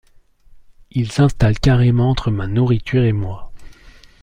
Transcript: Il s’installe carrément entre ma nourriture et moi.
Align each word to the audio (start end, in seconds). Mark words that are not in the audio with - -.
Il 0.89 1.11
s’installe 1.11 1.59
carrément 1.59 2.09
entre 2.09 2.31
ma 2.31 2.47
nourriture 2.47 3.03
et 3.03 3.13
moi. 3.13 3.51